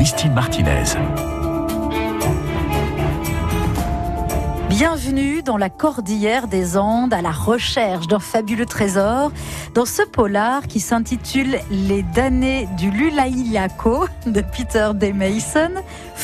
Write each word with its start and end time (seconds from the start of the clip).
Christine 0.00 0.32
Martinez. 0.32 0.96
Bienvenue 4.70 5.42
dans 5.42 5.58
la 5.58 5.68
cordillère 5.68 6.48
des 6.48 6.78
Andes 6.78 7.12
à 7.12 7.20
la 7.20 7.30
recherche 7.30 8.06
d'un 8.06 8.18
fabuleux 8.18 8.64
trésor 8.64 9.30
dans 9.74 9.84
ce 9.84 10.00
polar 10.00 10.66
qui 10.68 10.80
s'intitule 10.80 11.58
Les 11.70 12.02
damnés 12.02 12.66
du 12.78 12.90
Lulailaco 12.90 14.06
de 14.24 14.40
Peter 14.40 14.92
D. 14.94 15.12
Mason. 15.12 15.72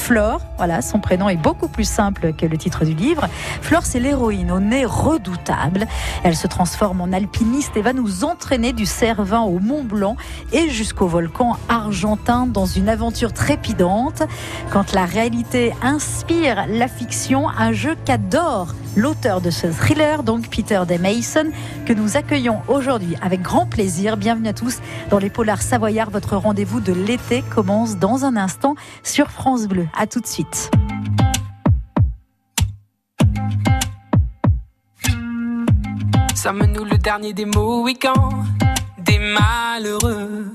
Flore, 0.07 0.41
voilà, 0.57 0.83
son 0.83 1.01
prénom 1.01 1.29
est 1.29 1.37
beaucoup 1.37 1.67
plus 1.67 1.83
simple 1.83 2.33
que 2.33 2.47
le 2.47 2.57
titre 2.57 2.85
du 2.85 2.95
livre. 2.95 3.27
Flore, 3.61 3.85
c'est 3.85 3.99
l'héroïne 3.99 4.53
au 4.53 4.61
nez 4.61 4.85
redoutable. 4.85 5.89
Elle 6.23 6.37
se 6.37 6.47
transforme 6.47 7.01
en 7.01 7.13
alpiniste 7.13 7.77
et 7.77 7.83
va 7.83 7.93
nous 7.93 8.23
entraîner 8.23 8.73
du 8.73 8.87
Cervin 8.87 9.41
au 9.41 9.59
Mont 9.59 9.83
Blanc 9.83 10.17
et 10.53 10.71
jusqu'au 10.71 11.09
volcan 11.09 11.57
argentin 11.69 12.47
dans 12.47 12.67
une 12.67 12.89
aventure 12.89 13.33
trépidante. 13.33 14.23
Quand 14.71 14.93
la 14.93 15.07
réalité 15.07 15.75
inspire 15.83 16.67
la 16.69 16.87
fiction, 16.87 17.49
un 17.49 17.73
jeu 17.73 17.97
qu'adore 18.05 18.77
l'auteur 18.97 19.43
de 19.43 19.51
ce 19.51 19.67
thriller, 19.67 20.23
donc 20.23 20.49
Peter 20.49 20.81
D. 20.89 20.99
Mason, 20.99 21.51
que 21.85 21.93
nous 21.93 22.17
accueillons 22.17 22.63
aujourd'hui 22.67 23.15
avec 23.21 23.43
grand 23.43 23.67
plaisir. 23.67 24.17
Bienvenue 24.17 24.49
à 24.49 24.53
tous 24.55 24.79
dans 25.11 25.19
les 25.19 25.31
Polars 25.31 25.63
Savoyards. 25.63 26.11
Votre 26.11 26.37
rendez-vous 26.37 26.81
de 26.81 26.93
l'été 26.93 27.43
commence 27.55 27.99
dans 27.99 28.25
un 28.25 28.37
instant 28.37 28.75
sur 29.03 29.31
France 29.31 29.67
Bleu. 29.67 29.87
À 29.99 30.07
tout 30.07 30.21
de 30.21 30.27
suite. 30.27 30.71
Sommes-nous 36.35 36.85
le 36.85 36.99
dernier 36.99 37.33
des 37.33 37.47
Mohicans, 37.47 38.45
des 38.99 39.19
malheureux, 39.19 40.55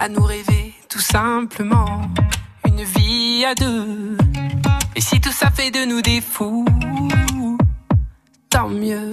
à 0.00 0.08
nous 0.08 0.24
rêver 0.24 0.74
tout 0.88 0.98
simplement 0.98 2.02
une 2.66 2.82
vie 2.82 3.44
à 3.44 3.54
deux. 3.54 4.18
Et 4.96 5.00
si 5.00 5.20
tout 5.20 5.30
ça 5.30 5.52
fait 5.52 5.70
de 5.70 5.84
nous 5.84 6.02
des 6.02 6.20
fous, 6.20 6.64
tant 8.50 8.68
mieux. 8.68 9.12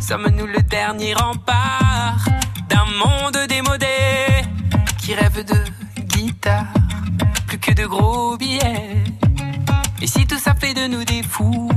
Sommes-nous 0.00 0.46
le 0.46 0.62
dernier 0.62 1.14
rempart 1.14 2.28
d'un 2.72 2.86
monde 3.04 3.38
démodé 3.48 3.86
qui 4.98 5.14
rêve 5.14 5.44
de 5.44 5.60
guitare, 6.14 6.72
plus 7.46 7.58
que 7.58 7.72
de 7.72 7.84
gros 7.86 8.36
billets. 8.38 9.04
Et 10.00 10.06
si 10.06 10.26
tout 10.26 10.38
ça 10.38 10.54
fait 10.54 10.72
de 10.72 10.86
nous 10.86 11.04
des 11.04 11.22
fous, 11.22 11.68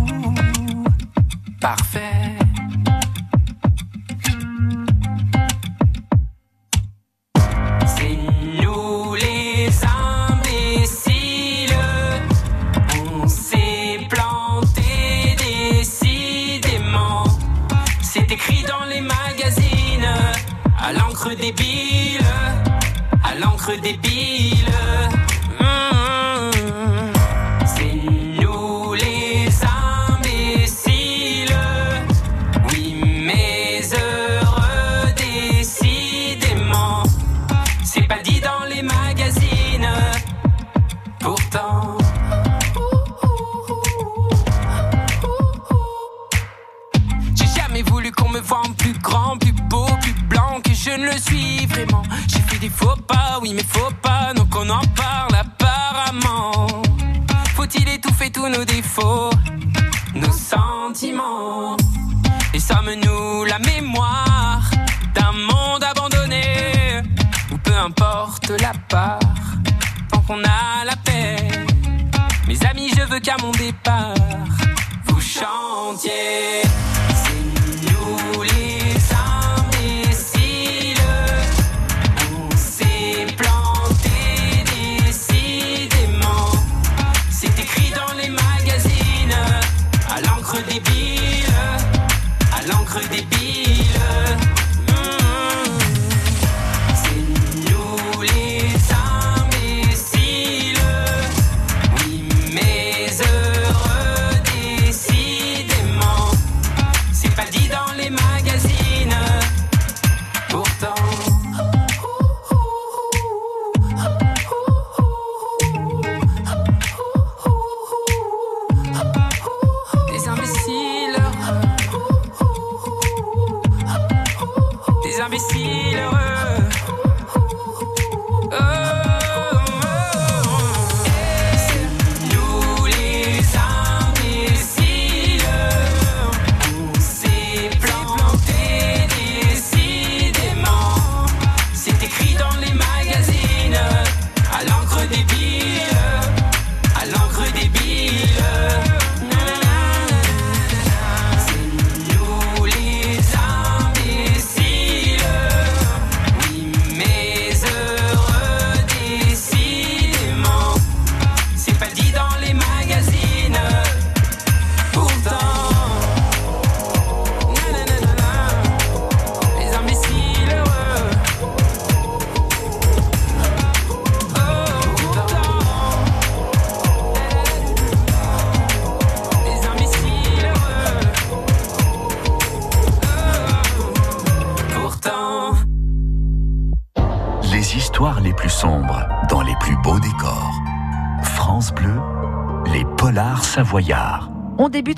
chantiez. 75.86 76.95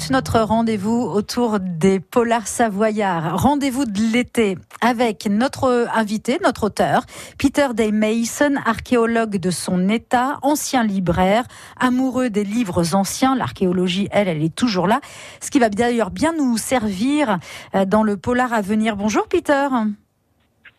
Notre 0.10 0.40
rendez-vous 0.40 1.02
autour 1.02 1.60
des 1.60 2.00
polars 2.00 2.48
savoyards. 2.48 3.42
Rendez-vous 3.42 3.84
de 3.84 4.00
l'été 4.00 4.58
avec 4.80 5.28
notre 5.30 5.88
invité, 5.94 6.40
notre 6.44 6.68
auteur, 6.68 7.04
Peter 7.38 7.68
Day 7.74 7.92
Mason, 7.92 8.56
archéologue 8.66 9.38
de 9.38 9.52
son 9.52 9.90
état, 9.90 10.40
ancien 10.44 10.84
libraire, 10.84 11.44
amoureux 11.78 12.30
des 12.30 12.46
livres 12.46 12.96
anciens. 12.96 13.36
L'archéologie, 13.36 14.08
elle, 14.12 14.30
elle 14.30 14.44
est 14.44 14.56
toujours 14.56 14.88
là. 14.88 15.02
Ce 15.42 15.52
qui 15.52 15.60
va 15.60 15.70
d'ailleurs 15.70 16.12
bien 16.12 16.34
nous 16.38 16.58
servir 16.58 17.40
euh, 17.76 17.84
dans 17.86 18.04
le 18.04 18.16
polar 18.16 18.54
à 18.54 18.62
venir. 18.62 18.96
Bonjour 18.96 19.28
Peter. 19.28 19.68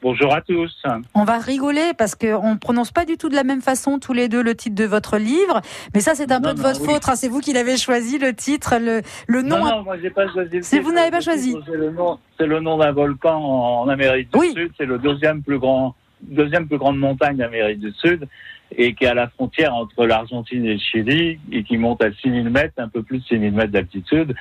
Bonjour 0.01 0.33
à 0.33 0.41
tous. 0.43 0.81
On 1.15 1.25
va 1.25 1.39
rigoler 1.39 1.91
parce 1.99 2.15
qu'on 2.15 2.55
ne 2.55 2.59
prononce 2.59 2.93
pas 2.93 3.05
du 3.05 3.17
tout 3.17 3.29
de 3.29 3.35
la 3.35 3.43
même 3.43 3.61
façon 3.61 3.99
tous 3.99 4.13
les 4.13 4.29
deux 4.29 4.43
le 4.43 4.55
titre 4.55 4.77
de 4.77 4.85
votre 4.85 5.19
livre. 5.19 5.61
Mais 5.93 6.01
ça, 6.01 6.15
c'est 6.15 6.31
un 6.31 6.41
peu 6.41 6.55
de 6.55 6.61
votre 6.61 6.81
faute. 6.81 7.09
Hein. 7.09 7.17
C'est 7.17 7.27
vous 7.27 7.41
qui 7.41 7.53
l'avez 7.53 7.77
choisi, 7.77 8.17
le 8.19 8.33
titre, 8.33 8.77
le, 8.81 9.03
le 9.27 9.43
nom. 9.43 9.59
Non, 9.59 9.77
non, 9.79 9.83
moi, 9.83 9.97
j'ai 10.01 10.11
pas 10.11 10.31
choisi. 10.33 10.61
C'est 10.63 10.79
vous 10.79 10.93
n'avez 10.93 11.11
pas 11.11 11.21
choisi. 11.21 11.57
C'est 11.67 11.77
le 11.77 11.91
nom, 11.91 12.19
nom 12.61 12.79
d'un 12.79 12.93
volcan 12.93 13.43
en 13.43 13.89
Amérique 13.89 14.31
du 14.33 14.39
Sud. 14.51 14.73
C'est 14.79 14.87
le 14.87 14.99
deuxième 14.99 15.43
plus 15.43 15.59
grand, 15.59 15.97
deuxième 16.23 16.69
plus 16.69 16.79
grande 16.79 16.99
montagne 16.99 17.37
d'Amérique 17.37 17.81
du 17.81 17.93
Sud 17.93 18.29
et 18.77 18.95
qui 18.95 19.05
est 19.05 19.09
à 19.09 19.15
la 19.15 19.29
frontière 19.29 19.75
entre 19.75 20.07
l'Argentine 20.07 20.65
et 20.65 20.75
le 20.75 20.79
Chili 20.79 21.41
et 21.51 21.65
qui 21.65 21.77
monte 21.77 22.05
à 22.05 22.13
6000 22.13 22.51
mètres, 22.51 22.75
un 22.79 22.89
peu 22.89 23.03
plus 23.03 23.19
de 23.19 23.25
6000 23.25 23.53
mètres 23.53 23.73
d'altitude. 23.73 24.35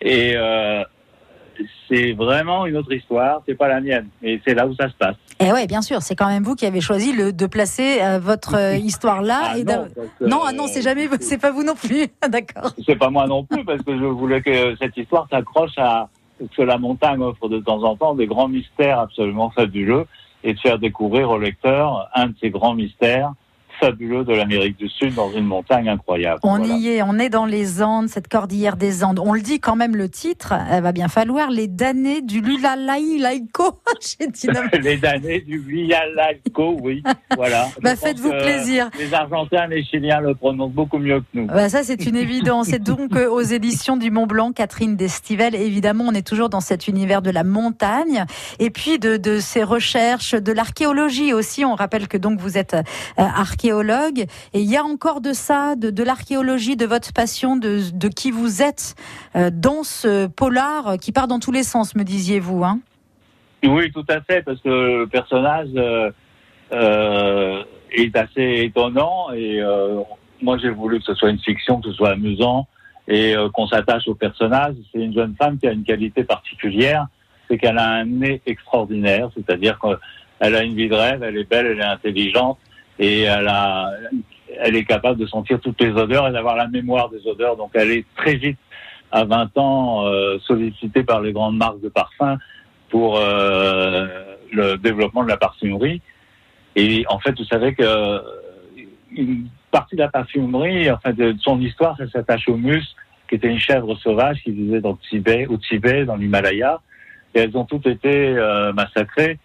Et 0.00 0.34
euh, 0.36 0.84
c'est 1.88 2.12
vraiment 2.12 2.66
une 2.66 2.76
autre 2.76 2.92
histoire, 2.92 3.42
c'est 3.46 3.54
pas 3.54 3.68
la 3.68 3.80
mienne, 3.80 4.08
mais 4.22 4.40
c'est 4.44 4.54
là 4.54 4.66
où 4.66 4.74
ça 4.74 4.88
se 4.88 4.94
passe. 4.94 5.16
Et 5.40 5.46
eh 5.48 5.52
ouais, 5.52 5.66
bien 5.66 5.82
sûr, 5.82 6.02
c'est 6.02 6.14
quand 6.14 6.28
même 6.28 6.42
vous 6.42 6.54
qui 6.54 6.66
avez 6.66 6.80
choisi 6.80 7.12
le, 7.12 7.32
de 7.32 7.46
placer 7.46 8.00
euh, 8.02 8.18
votre 8.18 8.56
euh, 8.56 8.76
histoire 8.76 9.22
là. 9.22 9.40
Ah 9.44 9.58
et 9.58 9.64
non, 9.64 9.86
non, 10.20 10.40
ah 10.46 10.52
non, 10.52 10.66
c'est 10.66 10.82
jamais, 10.82 11.08
c'est 11.20 11.38
pas 11.38 11.50
vous 11.50 11.64
non 11.64 11.74
plus, 11.74 12.06
d'accord. 12.28 12.72
C'est 12.86 12.96
pas 12.96 13.10
moi 13.10 13.26
non 13.26 13.44
plus, 13.44 13.64
parce 13.64 13.82
que 13.82 13.98
je 13.98 14.04
voulais 14.04 14.42
que 14.42 14.76
cette 14.76 14.96
histoire 14.96 15.26
s'accroche 15.30 15.76
à 15.78 16.08
ce 16.40 16.56
que 16.56 16.62
la 16.62 16.78
montagne 16.78 17.22
offre 17.22 17.48
de 17.48 17.58
temps 17.58 17.82
en 17.82 17.96
temps 17.96 18.14
des 18.14 18.26
grands 18.26 18.48
mystères 18.48 18.98
absolument 18.98 19.50
fabuleux 19.50 20.06
et 20.44 20.54
de 20.54 20.58
faire 20.58 20.78
découvrir 20.78 21.30
au 21.30 21.38
lecteur 21.38 22.08
un 22.14 22.28
de 22.28 22.34
ces 22.40 22.50
grands 22.50 22.74
mystères 22.74 23.32
fabuleux 23.82 24.24
de 24.24 24.32
l'Amérique 24.32 24.78
du 24.78 24.88
Sud 24.88 25.14
dans 25.14 25.32
une 25.32 25.44
montagne 25.44 25.88
incroyable. 25.88 26.38
On 26.44 26.62
y 26.62 26.88
est, 26.88 27.02
on 27.02 27.18
est 27.18 27.30
dans 27.30 27.46
les 27.46 27.82
Andes, 27.82 28.08
cette 28.08 28.28
cordillère 28.28 28.76
des 28.76 29.02
Andes. 29.02 29.18
On 29.18 29.32
le 29.32 29.40
dit 29.40 29.58
quand 29.58 29.74
même 29.74 29.96
le 29.96 30.08
titre, 30.08 30.54
elle 30.70 30.84
va 30.84 30.92
bien 30.92 31.08
falloir 31.08 31.50
les 31.50 31.66
damnés 31.66 32.22
du 32.22 32.40
Lulalaïlaïko. 32.40 33.80
les 34.82 34.96
damnés 34.98 35.40
du 35.40 35.58
Lulalaïko, 35.58 36.78
oui. 36.80 37.02
Voilà. 37.34 37.66
bah, 37.82 37.96
faites-vous 37.96 38.30
plaisir. 38.30 38.88
Les 39.00 39.12
Argentins 39.12 39.68
et 39.68 39.74
les 39.76 39.84
Chiliens 39.84 40.20
le 40.20 40.36
prononcent 40.36 40.74
beaucoup 40.74 40.98
mieux 40.98 41.18
que 41.20 41.26
nous. 41.34 41.46
Bah, 41.46 41.68
ça, 41.68 41.82
c'est 41.82 42.06
une 42.06 42.16
évidence. 42.16 42.68
C'est 42.68 42.82
donc 42.82 43.16
euh, 43.16 43.28
aux 43.28 43.42
éditions 43.42 43.96
du 43.96 44.12
Mont 44.12 44.28
Blanc, 44.28 44.52
Catherine 44.52 44.94
Destivelle. 44.94 45.56
Évidemment, 45.56 46.04
on 46.06 46.14
est 46.14 46.26
toujours 46.26 46.50
dans 46.50 46.60
cet 46.60 46.86
univers 46.86 47.20
de 47.20 47.30
la 47.30 47.42
montagne 47.42 48.26
et 48.60 48.70
puis 48.70 49.00
de, 49.00 49.16
de 49.16 49.40
ces 49.40 49.64
recherches, 49.64 50.36
de 50.36 50.52
l'archéologie 50.52 51.32
aussi. 51.32 51.64
On 51.64 51.74
rappelle 51.74 52.06
que 52.06 52.16
donc 52.16 52.38
vous 52.38 52.56
êtes 52.56 52.74
euh, 52.74 52.82
archéologue 53.16 53.71
et 54.54 54.60
il 54.60 54.70
y 54.70 54.76
a 54.76 54.84
encore 54.84 55.20
de 55.20 55.32
ça, 55.32 55.74
de, 55.76 56.02
l'archéologie, 56.02 56.76
de 56.76 56.86
votre 56.86 57.12
passion, 57.12 57.56
de, 57.56 58.08
qui 58.08 58.30
vous 58.30 58.62
êtes 58.62 58.94
euh, 59.36 59.50
dans 59.52 59.82
ce 59.82 60.26
polar 60.26 60.98
qui 61.00 61.12
part 61.12 61.28
dans 61.28 61.38
tous 61.38 61.52
les 61.52 61.62
sens, 61.62 61.94
me 61.94 62.04
disiez-vous. 62.04 62.64
Hein? 62.64 62.80
Oui, 63.64 63.90
tout 63.92 64.04
à 64.08 64.20
fait, 64.20 64.42
parce 64.42 64.60
que 64.60 64.68
le 64.68 65.06
personnage 65.06 65.68
euh, 65.76 66.10
euh, 66.72 67.62
est 67.92 68.16
assez 68.16 68.64
étonnant 68.64 69.32
et 69.32 69.60
moi 70.42 70.58
j'ai 70.58 70.70
voulu 70.70 70.98
que 70.98 71.04
ce 71.04 71.14
soit 71.14 71.30
une 71.30 71.38
fiction, 71.38 71.80
que 71.80 71.90
ce 71.90 71.94
soit 71.94 72.10
amusant 72.10 72.66
et 73.08 73.34
qu'on 73.52 73.66
s'attache 73.66 74.06
au 74.08 74.14
personnage. 74.14 74.74
C'est 74.92 75.00
une 75.00 75.14
jeune 75.14 75.34
femme 75.36 75.58
qui 75.58 75.66
a 75.66 75.72
une 75.72 75.84
qualité 75.84 76.24
particulière, 76.24 77.06
c'est 77.48 77.58
qu'elle 77.58 77.78
a 77.78 77.88
un 77.88 78.04
nez 78.04 78.40
extraordinaire, 78.46 79.30
c'est-à-dire 79.34 79.78
qu'elle 79.78 80.54
a 80.54 80.62
une 80.62 80.74
vie 80.74 80.88
de 80.88 80.94
rêve, 80.94 81.22
elle 81.22 81.36
est 81.36 81.48
belle, 81.48 81.66
elle 81.66 81.80
est 81.80 81.84
intelligente 81.84 82.58
et 82.98 83.22
elle, 83.22 83.48
a, 83.48 83.90
elle 84.60 84.76
est 84.76 84.84
capable 84.84 85.18
de 85.18 85.26
sentir 85.26 85.60
toutes 85.60 85.80
les 85.80 85.90
odeurs 85.90 86.28
et 86.28 86.32
d'avoir 86.32 86.56
la 86.56 86.68
mémoire 86.68 87.08
des 87.08 87.26
odeurs. 87.26 87.56
Donc 87.56 87.70
elle 87.74 87.90
est 87.90 88.06
très 88.16 88.36
vite, 88.36 88.58
à 89.10 89.24
20 89.24 89.58
ans, 89.58 90.06
euh, 90.06 90.38
sollicitée 90.40 91.02
par 91.02 91.20
les 91.20 91.32
grandes 91.32 91.56
marques 91.56 91.80
de 91.80 91.88
parfums 91.88 92.38
pour 92.88 93.18
euh, 93.18 94.06
le 94.52 94.76
développement 94.76 95.24
de 95.24 95.28
la 95.28 95.36
parfumerie. 95.36 96.00
Et 96.76 97.04
en 97.08 97.18
fait, 97.18 97.36
vous 97.38 97.44
savez 97.44 97.74
que 97.74 98.20
une 99.14 99.46
partie 99.70 99.96
de 99.96 100.00
la 100.00 100.08
parfumerie, 100.08 100.90
enfin 100.90 101.12
de 101.12 101.34
son 101.40 101.60
histoire, 101.60 101.96
ça 101.98 102.08
s'attache 102.08 102.48
au 102.48 102.56
mus, 102.56 102.84
qui 103.28 103.34
était 103.34 103.48
une 103.48 103.58
chèvre 103.58 103.94
sauvage 103.96 104.42
qui 104.42 104.52
vivait 104.52 104.80
dans 104.80 104.92
le 104.92 105.08
Tibet, 105.08 105.46
au 105.46 105.56
Tibet, 105.56 106.04
dans 106.04 106.16
l'Himalaya. 106.16 106.80
Et 107.34 107.40
elles 107.40 107.56
ont 107.56 107.64
toutes 107.64 107.86
été 107.86 108.08
euh, 108.08 108.72
massacrées 108.72 109.38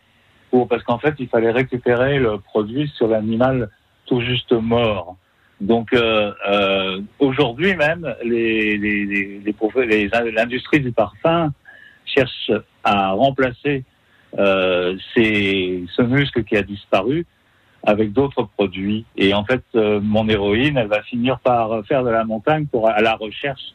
parce 0.52 0.84
qu'en 0.84 0.98
fait, 0.98 1.16
il 1.20 1.28
fallait 1.28 1.52
récupérer 1.52 2.20
le 2.20 2.40
produit 2.40 2.92
sur 2.96 3.08
l'animal 3.08 3.70
tout 4.06 4.22
juste 4.22 4.54
mort. 4.54 5.18
Donc 5.60 5.92
euh, 5.94 6.32
euh, 6.48 7.02
aujourd'hui 7.20 7.76
même, 7.76 8.16
les, 8.24 8.78
les, 8.78 9.06
les, 9.06 10.10
l'industrie 10.32 10.80
du 10.80 10.92
parfum 10.92 11.52
cherche 12.06 12.52
à 12.84 13.12
remplacer 13.12 13.84
euh, 14.38 14.96
ces, 15.14 15.84
ce 15.96 16.02
muscle 16.04 16.44
qui 16.44 16.56
a 16.56 16.62
disparu 16.62 17.26
avec 17.84 18.14
d'autres 18.14 18.44
produits. 18.44 19.06
Et 19.16 19.34
en 19.34 19.46
fait, 19.46 19.64
euh, 19.76 20.00
mon 20.02 20.28
héroïne, 20.30 20.78
elle 20.78 20.88
va 20.88 21.02
finir 21.02 21.40
par 21.40 21.86
faire 21.86 22.04
de 22.04 22.10
la 22.10 22.24
montagne 22.24 22.66
pour 22.68 22.88
à 22.90 23.02
la 23.02 23.16
recherche 23.16 23.74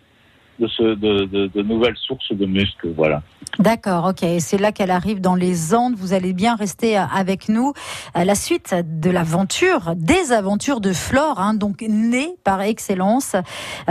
de, 0.63 0.69
ce, 0.69 0.83
de, 0.95 1.47
de, 1.49 1.63
nouvelles 1.63 1.97
sources 1.97 2.33
de 2.33 2.47
muscles. 2.47 2.93
Voilà. 2.97 3.23
D'accord, 3.59 4.07
ok. 4.07 4.25
C'est 4.39 4.59
là 4.59 4.73
qu'elle 4.73 4.91
arrive 4.91 5.21
dans 5.21 5.35
les 5.35 5.75
Andes. 5.75 5.95
Vous 5.97 6.13
allez 6.13 6.33
bien 6.33 6.55
rester 6.55 6.97
avec 6.97 7.49
nous. 7.49 7.73
La 8.15 8.35
suite 8.35 8.75
de 8.75 9.11
l'aventure, 9.11 9.95
des 9.97 10.33
aventures 10.33 10.81
de 10.81 10.93
Flore, 10.93 11.41
hein, 11.41 11.55
donc 11.55 11.83
née 11.83 12.37
par 12.45 12.63
excellence 12.63 13.37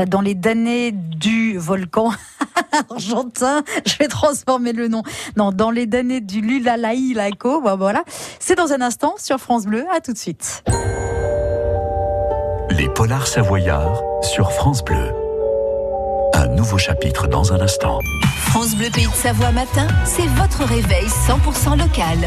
dans 0.07 0.21
les 0.21 0.33
damnés 0.33 0.91
du 0.91 1.57
volcan 1.57 2.11
argentin. 2.89 3.63
Je 3.85 3.97
vais 3.97 4.07
transformer 4.07 4.73
le 4.73 4.87
nom. 4.87 5.03
Non, 5.35 5.51
dans 5.51 5.71
les 5.71 5.85
damnés 5.85 6.21
du 6.21 6.41
Lulalaï 6.41 7.13
Laco. 7.13 7.61
Voilà. 7.77 8.03
C'est 8.39 8.55
dans 8.55 8.71
un 8.71 8.81
instant 8.81 9.15
sur 9.17 9.37
France 9.37 9.65
Bleu. 9.65 9.85
À 9.95 9.99
tout 9.99 10.13
de 10.13 10.17
suite. 10.17 10.63
Les 12.71 12.87
polars 12.89 13.27
savoyards 13.27 14.01
sur 14.23 14.51
France 14.51 14.83
Bleu. 14.83 15.20
Un 16.41 16.47
nouveau 16.47 16.79
chapitre 16.79 17.27
dans 17.27 17.53
un 17.53 17.61
instant. 17.61 17.99
France 18.33 18.73
Bleu 18.75 18.89
Pays 18.91 19.05
de 19.05 19.13
Savoie 19.13 19.51
matin, 19.51 19.85
c'est 20.05 20.25
votre 20.25 20.63
réveil 20.63 21.05
100% 21.05 21.77
local. 21.77 22.17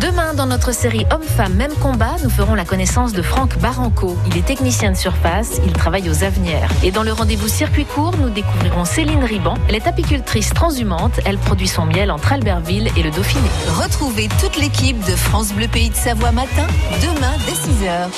Demain, 0.00 0.34
dans 0.34 0.46
notre 0.46 0.74
série 0.74 1.06
Hommes-Femmes, 1.12 1.54
même 1.54 1.72
combat, 1.74 2.16
nous 2.24 2.30
ferons 2.30 2.56
la 2.56 2.64
connaissance 2.64 3.12
de 3.12 3.22
Franck 3.22 3.56
Baranco. 3.58 4.16
Il 4.26 4.36
est 4.36 4.44
technicien 4.44 4.90
de 4.90 4.96
surface, 4.96 5.60
il 5.64 5.72
travaille 5.72 6.10
aux 6.10 6.24
Avenières. 6.24 6.68
Et 6.82 6.90
dans 6.90 7.04
le 7.04 7.12
rendez-vous 7.12 7.46
circuit 7.46 7.84
court, 7.84 8.12
nous 8.20 8.30
découvrirons 8.30 8.84
Céline 8.84 9.22
Riban. 9.22 9.54
Elle 9.68 9.76
est 9.76 9.86
apicultrice 9.86 10.52
transhumante, 10.52 11.20
elle 11.24 11.38
produit 11.38 11.68
son 11.68 11.86
miel 11.86 12.10
entre 12.10 12.32
Albertville 12.32 12.90
et 12.96 13.04
le 13.04 13.12
Dauphiné. 13.12 13.48
Retrouvez 13.80 14.28
toute 14.40 14.56
l'équipe 14.56 14.98
de 15.04 15.14
France 15.14 15.52
Bleu 15.52 15.68
Pays 15.68 15.90
de 15.90 15.94
Savoie 15.94 16.32
matin, 16.32 16.66
demain 17.00 17.34
dès 17.46 17.52
6h. 17.52 18.08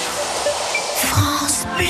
France 1.08 1.66
Bleu. 1.76 1.84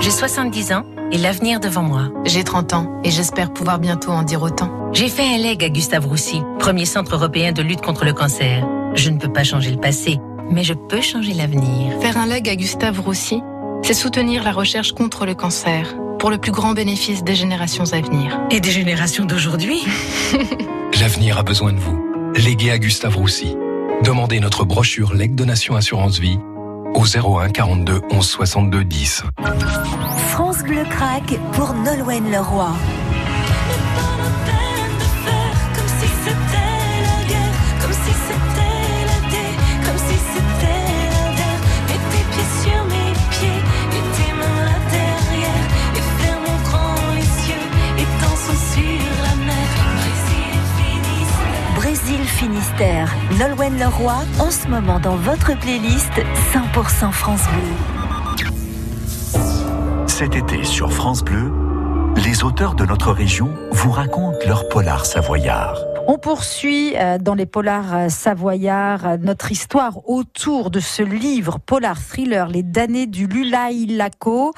J'ai 0.00 0.12
70 0.12 0.72
ans 0.74 0.84
et 1.12 1.18
l'avenir 1.18 1.60
devant 1.60 1.82
moi. 1.82 2.10
J'ai 2.24 2.44
30 2.44 2.74
ans 2.74 3.00
et 3.04 3.10
j'espère 3.10 3.52
pouvoir 3.52 3.78
bientôt 3.78 4.10
en 4.10 4.22
dire 4.22 4.42
autant. 4.42 4.70
J'ai 4.92 5.08
fait 5.08 5.34
un 5.34 5.38
leg 5.38 5.62
à 5.62 5.68
Gustave 5.68 6.06
Roussy, 6.06 6.42
premier 6.58 6.86
centre 6.86 7.14
européen 7.14 7.52
de 7.52 7.62
lutte 7.62 7.80
contre 7.80 8.04
le 8.04 8.12
cancer. 8.12 8.66
Je 8.94 9.10
ne 9.10 9.18
peux 9.18 9.32
pas 9.32 9.44
changer 9.44 9.70
le 9.70 9.78
passé, 9.78 10.18
mais 10.50 10.64
je 10.64 10.74
peux 10.74 11.00
changer 11.00 11.34
l'avenir. 11.34 12.00
Faire 12.00 12.16
un 12.16 12.26
leg 12.26 12.48
à 12.48 12.56
Gustave 12.56 13.00
Roussy, 13.00 13.40
c'est 13.82 13.94
soutenir 13.94 14.42
la 14.42 14.52
recherche 14.52 14.92
contre 14.92 15.26
le 15.26 15.34
cancer 15.34 15.94
pour 16.18 16.30
le 16.30 16.38
plus 16.38 16.52
grand 16.52 16.72
bénéfice 16.72 17.22
des 17.22 17.34
générations 17.34 17.92
à 17.92 18.00
venir. 18.00 18.38
Et 18.50 18.60
des 18.60 18.70
générations 18.70 19.24
d'aujourd'hui 19.24 19.84
L'avenir 21.00 21.38
a 21.38 21.42
besoin 21.42 21.72
de 21.72 21.78
vous. 21.78 22.32
Léguez 22.34 22.70
à 22.70 22.78
Gustave 22.78 23.16
Roussy. 23.16 23.56
Demandez 24.02 24.40
notre 24.40 24.64
brochure 24.64 25.14
Leg 25.14 25.34
Donation 25.34 25.76
Assurance 25.76 26.18
Vie 26.18 26.38
au 26.94 27.04
01 27.04 27.50
42 27.50 28.00
11 28.10 28.26
62 28.26 28.84
10. 28.84 29.22
France 30.30 30.62
Bleu 30.62 30.84
craque 30.90 31.38
pour 31.52 31.74
Nolwenn 31.74 32.30
Leroy. 32.30 32.72
Finistère. 52.38 53.12
Nolwenn 53.40 53.76
Leroy, 53.80 54.14
en 54.38 54.52
ce 54.52 54.68
moment 54.68 55.00
dans 55.00 55.16
votre 55.16 55.58
playlist 55.58 56.12
100% 56.52 57.10
France 57.10 57.42
Bleu. 57.48 58.52
Cet 60.06 60.36
été 60.36 60.62
sur 60.62 60.92
France 60.92 61.24
Bleu, 61.24 61.52
les 62.24 62.44
auteurs 62.44 62.74
de 62.74 62.86
notre 62.86 63.10
région 63.10 63.52
vous 63.72 63.90
racontent 63.90 64.38
leur 64.46 64.68
polar 64.68 65.04
savoyard. 65.04 65.74
On 66.10 66.16
poursuit 66.16 66.96
euh, 66.96 67.18
dans 67.18 67.34
les 67.34 67.44
polars 67.44 67.94
euh, 67.94 68.08
savoyards 68.08 69.06
euh, 69.06 69.16
notre 69.18 69.52
histoire 69.52 70.08
autour 70.08 70.70
de 70.70 70.80
ce 70.80 71.02
livre 71.02 71.58
polar 71.58 72.00
thriller 72.00 72.48
Les 72.48 72.62
damnés 72.62 73.06
du 73.06 73.26
Lulaï 73.26 73.84
Laco, 73.84 74.54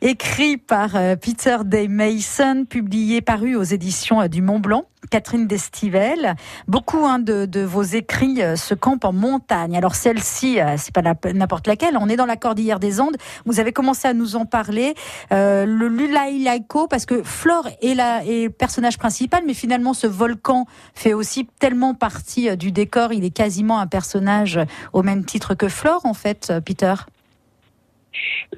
écrit 0.00 0.56
par 0.56 0.92
Peter 1.20 1.58
Day 1.66 1.88
Mason, 1.88 2.64
publié 2.64 3.20
paru 3.20 3.54
aux 3.54 3.62
éditions 3.62 4.26
du 4.28 4.40
Mont 4.40 4.60
Blanc. 4.60 4.86
Catherine 5.10 5.46
Destivelle. 5.46 6.34
Beaucoup 6.66 7.04
hein, 7.04 7.18
de, 7.18 7.60
vos 7.60 7.82
écrits 7.82 8.40
se 8.56 8.72
campent 8.72 9.04
en 9.04 9.12
montagne. 9.12 9.76
Alors 9.76 9.96
celle-ci, 9.96 10.58
c'est 10.78 10.94
pas 10.94 11.02
n'importe 11.02 11.66
laquelle. 11.66 11.98
On 12.00 12.08
est 12.08 12.16
dans 12.16 12.24
la 12.24 12.36
cordillère 12.36 12.80
des 12.80 13.02
Andes. 13.02 13.18
Vous 13.44 13.60
avez 13.60 13.72
commencé 13.72 14.08
à 14.08 14.14
nous 14.14 14.34
en 14.34 14.46
parler. 14.46 14.94
le 15.30 15.88
Lulaï 15.88 16.42
Laco, 16.42 16.88
parce 16.88 17.04
que 17.04 17.22
Flore 17.22 17.68
est 17.82 17.94
le 17.94 18.48
personnage 18.48 18.96
principal, 18.96 19.42
mais 19.46 19.52
finalement 19.52 19.92
ce 19.92 20.06
volcan 20.06 20.64
fait 20.94 21.12
aussi 21.12 21.46
tellement 21.58 21.94
partie 21.94 22.48
euh, 22.48 22.56
du 22.56 22.72
décor. 22.72 23.12
Il 23.12 23.24
est 23.24 23.34
quasiment 23.34 23.78
un 23.78 23.86
personnage 23.86 24.60
au 24.92 25.02
même 25.02 25.24
titre 25.24 25.54
que 25.54 25.68
Flore, 25.68 26.06
en 26.06 26.14
fait, 26.14 26.48
euh, 26.50 26.60
Peter. 26.60 26.94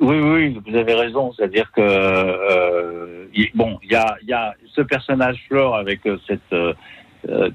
Oui, 0.01 0.21
oui, 0.21 0.61
vous 0.67 0.77
avez 0.77 0.95
raison. 0.95 1.33
C'est-à-dire 1.33 1.73
que 1.73 1.81
euh, 1.81 3.27
bon, 3.55 3.79
il 3.83 3.91
y 3.91 4.33
a, 4.33 4.55
ce 4.75 4.83
personnage 4.83 5.43
Flore 5.49 5.75
avec 5.75 6.01
cette 6.27 6.55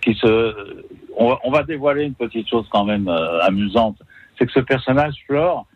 qui 0.02 0.16
se. 0.16 0.56
On 1.16 1.52
va, 1.52 1.62
dévoiler 1.62 2.06
une 2.06 2.16
petite 2.16 2.50
chose 2.50 2.66
quand 2.72 2.86
même 2.86 3.08
amusante. 3.08 3.98
C'est 4.38 4.48
que 4.48 4.52
ce 4.52 4.60
personnage 4.62 5.14
Flore, 5.28 5.68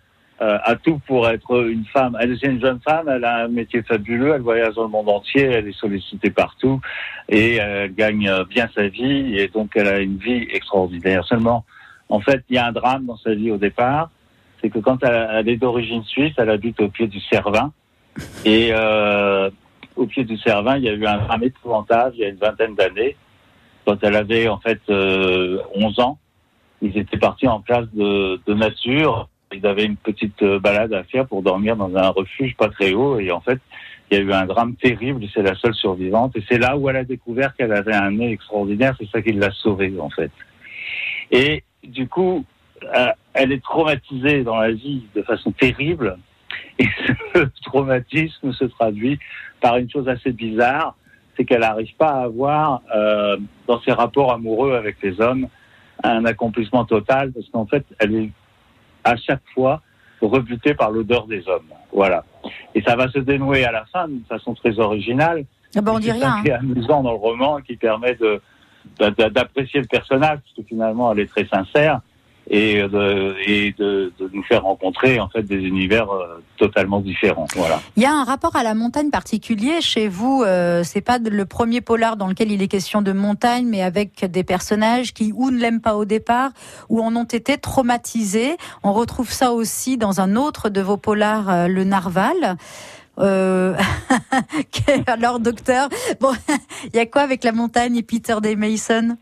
euh, 0.42 0.58
a 0.64 0.76
tout 0.76 1.00
pour 1.08 1.30
être 1.30 1.66
une 1.66 1.86
femme. 1.86 2.18
Elle 2.20 2.34
est 2.34 2.44
une 2.44 2.60
jeune 2.60 2.80
femme, 2.82 3.08
elle 3.08 3.24
a 3.24 3.46
un 3.46 3.48
métier 3.48 3.82
fabuleux, 3.84 4.34
elle 4.36 4.42
voyage 4.42 4.76
dans 4.76 4.84
le 4.84 4.90
monde 4.90 5.08
entier, 5.08 5.44
elle 5.44 5.68
est 5.68 5.80
sollicitée 5.80 6.30
partout 6.30 6.82
et 7.30 7.56
elle 7.56 7.94
gagne 7.94 8.44
bien 8.50 8.68
sa 8.76 8.88
vie 8.88 9.38
et 9.38 9.48
donc 9.48 9.72
elle 9.76 9.88
a 9.88 10.00
une 10.00 10.18
vie 10.18 10.46
extraordinaire. 10.52 11.24
Seulement, 11.26 11.64
en 12.10 12.20
fait, 12.20 12.44
il 12.50 12.56
y 12.56 12.58
a 12.58 12.68
un 12.68 12.72
drame 12.72 13.06
dans 13.06 13.18
sa 13.18 13.34
vie 13.34 13.50
au 13.50 13.58
départ, 13.58 14.10
c'est 14.62 14.70
que 14.70 14.80
quand 14.80 15.04
elle, 15.04 15.48
est 15.48 15.58
d'origine 15.58 16.04
suisse, 16.04 16.34
elle 16.38 16.50
habite 16.50 16.82
au 16.82 16.90
pied 16.90 17.08
du 17.08 17.20
Cervin 17.22 17.72
et 18.44 18.70
euh, 18.72 19.50
au 19.96 20.06
pied 20.06 20.24
du 20.26 20.38
Cervin, 20.38 20.78
il 20.78 20.84
y 20.84 20.90
a 20.90 20.94
eu 20.94 21.06
un 21.06 21.18
drame 21.18 21.44
épouvantable 21.44 22.16
il 22.16 22.22
y 22.22 22.26
a 22.26 22.30
une 22.30 22.36
vingtaine 22.36 22.76
d'années, 22.76 23.16
quand 23.86 24.04
elle 24.04 24.16
avait 24.16 24.48
en 24.48 24.60
fait 24.60 24.82
euh, 24.90 25.60
11 25.76 26.00
ans. 26.00 26.20
Ils 26.82 26.98
étaient 26.98 27.18
partis 27.18 27.48
en 27.48 27.62
place 27.62 27.88
de, 27.94 28.40
de 28.46 28.54
nature 28.54 29.30
ils 29.54 29.66
avaient 29.66 29.86
une 29.86 29.96
petite 29.96 30.42
euh, 30.44 30.60
balade 30.60 30.94
à 30.94 31.04
faire 31.04 31.28
pour 31.28 31.42
dormir 31.42 31.76
dans 31.76 31.96
un 31.96 32.10
refuge 32.10 32.56
pas 32.56 32.70
très 32.70 32.94
haut. 32.94 33.20
Et 33.20 33.32
en 33.32 33.42
fait, 33.42 33.60
il 34.10 34.18
y 34.18 34.22
a 34.22 34.24
eu 34.24 34.34
un 34.34 34.46
drame 34.46 34.76
terrible. 34.76 35.26
C'est 35.34 35.44
la 35.44 35.56
seule 35.56 35.74
survivante. 35.76 36.36
Et 36.36 36.44
c'est 36.50 36.58
là 36.58 36.78
où 36.78 36.90
elle 36.90 36.98
a 36.98 37.04
découvert 37.04 37.56
qu'elle 37.56 37.74
avait 37.74 37.96
un 37.96 38.12
nez 38.12 38.32
extraordinaire. 38.32 38.96
C'est 39.00 39.10
ça 39.10 39.22
qui 39.22 39.34
l'a 39.34 39.52
sauvée, 39.52 39.94
en 40.00 40.10
fait. 40.10 40.32
Et 41.32 41.64
du 41.84 42.08
coup, 42.08 42.46
euh, 42.84 43.12
elle 43.34 43.52
est 43.52 43.64
traumatisée 43.64 44.44
dans 44.44 44.58
la 44.58 44.72
vie 44.72 45.04
de 45.16 45.22
façon 45.22 45.52
terrible. 45.52 46.18
Et 46.80 46.88
ce 47.34 47.44
traumatisme 47.64 48.52
se 48.54 48.66
traduit 48.66 49.20
par 49.62 49.78
une 49.78 49.90
chose 49.90 50.08
assez 50.08 50.32
bizarre, 50.32 50.96
c'est 51.36 51.46
qu'elle 51.46 51.62
n'arrive 51.62 51.96
pas 51.98 52.12
à 52.12 52.24
avoir, 52.24 52.82
euh, 52.96 53.38
dans 53.68 53.82
ses 53.82 53.92
rapports 53.92 54.32
amoureux 54.32 54.76
avec 54.76 54.98
les 55.02 55.20
hommes, 55.22 55.48
un 56.04 56.26
accomplissement 56.26 56.86
total, 56.86 57.32
parce 57.32 57.50
qu'en 57.50 57.66
fait, 57.66 57.86
elle 58.00 58.16
est 58.16 58.30
à 59.06 59.16
chaque 59.16 59.44
fois 59.54 59.82
rebuté 60.22 60.74
par 60.74 60.92
l'odeur 60.92 61.28
des 61.28 61.48
hommes. 61.48 61.70
Voilà. 61.94 62.26
Et 62.74 62.82
ça 62.82 62.96
va 62.96 63.10
se 63.10 63.20
dénouer 63.20 63.64
à 63.64 63.72
la 63.72 63.86
fin 63.86 64.08
d'une 64.08 64.26
façon 64.26 64.54
très 64.54 64.78
originale. 64.80 65.46
Ah 65.76 65.82
ben 65.82 65.94
on 65.94 66.00
dit 66.00 66.12
rien. 66.12 66.42
C'est 66.44 66.52
hein. 66.52 66.60
amusant 66.60 67.04
dans 67.04 67.12
le 67.12 67.18
roman 67.18 67.62
qui 67.62 67.78
permet 67.78 68.18
d'apprécier 69.00 69.82
le 69.82 69.88
personnage 69.88 70.40
parce 70.40 70.54
que 70.58 70.64
finalement 70.64 71.12
elle 71.12 71.20
est 71.20 71.30
très 71.30 71.46
sincère 71.46 72.02
et 72.48 72.82
de, 72.84 73.36
et 73.46 73.74
de, 73.78 74.14
de, 74.20 74.30
nous 74.32 74.44
faire 74.44 74.64
rencontrer 74.64 75.20
en 75.20 75.28
fait 75.30 75.44
des 75.44 75.56
univers 75.56 76.10
euh, 76.12 76.44
totalement 76.58 77.00
différents. 77.00 77.48
Voilà. 77.56 77.82
Il 77.98 78.04
y 78.04 78.06
a 78.06 78.14
un 78.14 78.24
rapport 78.24 78.56
à 78.56 78.64
la 78.64 78.76
montagne 78.76 79.10
particulier 79.10 79.82
chez 79.82 80.08
vous. 80.08 80.44
Euh, 80.44 80.84
c'est 80.84 81.02
pas 81.02 81.18
le 81.18 81.46
premier 81.46 81.82
polar 81.82 82.18
dans 82.18 82.28
lequel 82.28 82.52
il 82.52 82.62
est 82.62 82.68
question 82.68 83.02
de 83.02 83.12
montagne, 83.12 83.66
mais 83.66 83.82
avec 83.82 84.26
des 84.26 84.44
personnages 84.44 85.14
qui 85.14 85.34
ou 85.36 85.50
ne 85.50 85.58
l'aiment 85.58 85.82
pas 85.82 85.96
au 85.96 86.06
départ 86.06 86.52
ou 86.90 87.02
en 87.02 87.16
ont 87.16 87.24
été 87.24 87.58
traumatisés. 87.58 88.58
On 88.84 88.94
retrouve 88.94 89.32
ça 89.32 89.52
aussi 89.52 89.98
dans 89.98 90.22
un 90.22 90.36
autre 90.36 90.70
de 90.70 90.82
vos 90.82 90.98
polars, 90.98 91.50
euh, 91.50 91.68
le 91.68 91.84
Narval. 91.84 92.58
Euh... 93.18 93.76
Alors, 95.08 95.40
docteur, 95.40 95.90
bon, 96.20 96.34
il 96.94 96.96
y 96.96 97.00
a 97.00 97.06
quoi 97.06 97.22
avec 97.22 97.44
la 97.44 97.52
montagne 97.52 97.96
et 97.98 98.04
Peter 98.04 98.36
Day 98.42 98.56
Mason 98.56 99.18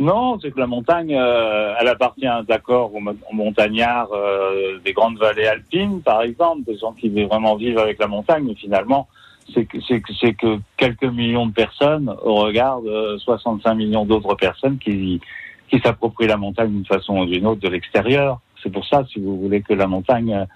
non, 0.00 0.38
c'est 0.40 0.50
que 0.50 0.58
la 0.58 0.66
montagne, 0.66 1.14
euh, 1.14 1.74
elle 1.78 1.88
appartient 1.88 2.26
d'accord 2.48 2.90
aux, 2.94 3.34
montagnards 3.34 4.08
euh, 4.14 4.78
des 4.82 4.94
grandes 4.94 5.18
vallées 5.18 5.46
alpines, 5.46 6.00
par 6.00 6.22
exemple, 6.22 6.62
des 6.64 6.78
gens 6.78 6.92
qui 6.92 7.10
vraiment 7.24 7.54
vivre 7.56 7.82
avec 7.82 7.98
la 7.98 8.06
montagne, 8.06 8.44
mais 8.46 8.54
finalement, 8.54 9.08
c'est 9.52 9.66
que, 9.66 9.76
que, 9.76 10.30
que 10.30 10.58
quelques 10.78 11.04
millions 11.04 11.46
de 11.46 11.52
personnes 11.52 12.14
au 12.22 12.36
regard 12.36 12.80
de 12.80 13.18
65 13.18 13.74
millions 13.74 14.06
d'autres 14.06 14.34
personnes 14.36 14.78
qui, 14.78 15.20
qui 15.68 15.78
s'approprient 15.80 16.28
la 16.28 16.38
montagne 16.38 16.70
d'une 16.70 16.86
façon 16.86 17.18
ou 17.18 17.26
d'une 17.26 17.46
autre 17.46 17.60
de 17.60 17.68
l'extérieur. 17.68 18.40
C'est 18.62 18.72
pour 18.72 18.86
ça, 18.86 19.04
si 19.12 19.20
vous 19.20 19.38
voulez, 19.38 19.60
que 19.60 19.74
la 19.74 19.86
montagne, 19.86 20.46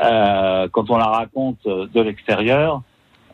euh, 0.00 0.68
quand 0.70 0.90
on 0.90 0.96
la 0.96 1.06
raconte 1.06 1.66
de 1.66 2.00
l'extérieur, 2.00 2.82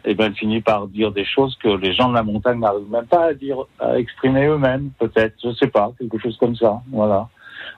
eh 0.05 0.15
ben, 0.15 0.27
elle 0.27 0.35
finit 0.35 0.61
par 0.61 0.87
dire 0.89 1.13
des 1.13 1.25
choses 1.25 1.57
que 1.63 1.69
les 1.69 1.95
gens 1.95 2.09
de 2.09 2.15
la 2.15 2.23
montagne 2.23 2.59
n'arrivent 2.59 2.91
même 2.91 3.07
pas 3.07 3.27
à 3.27 3.35
dire, 3.35 3.59
à 3.79 3.99
exprimer 3.99 4.47
eux-mêmes, 4.47 4.91
peut-être, 4.99 5.35
je 5.43 5.53
sais 5.55 5.69
pas, 5.69 5.93
quelque 5.99 6.19
chose 6.19 6.37
comme 6.39 6.57
ça, 6.57 6.81
voilà. 6.91 7.29